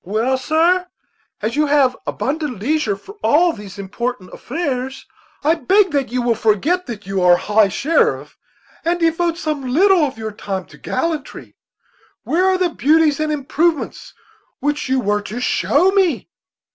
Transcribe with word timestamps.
"Well, 0.03 0.35
sir, 0.39 0.87
as 1.43 1.55
you 1.55 1.67
have 1.67 1.95
abundant 2.07 2.57
leisure 2.59 2.95
for 2.95 3.17
all 3.23 3.53
these 3.53 3.77
important 3.77 4.33
affairs, 4.33 5.05
I 5.43 5.53
beg 5.53 5.91
that 5.91 6.11
you 6.11 6.23
will 6.23 6.33
forget 6.33 6.87
that 6.87 7.05
you 7.05 7.21
are 7.21 7.35
high 7.37 7.67
sheriff, 7.67 8.35
and 8.83 8.99
devote 8.99 9.37
some 9.37 9.61
little 9.67 10.03
of 10.03 10.17
your 10.17 10.31
time 10.31 10.65
to 10.73 10.79
gallantry. 10.79 11.55
Where 12.23 12.45
are 12.45 12.57
the 12.57 12.69
beauties 12.69 13.19
and 13.19 13.31
improvements 13.31 14.15
which 14.59 14.89
you 14.89 14.99
were 14.99 15.21
to 15.21 15.39
show 15.39 15.91
me?" 15.91 16.29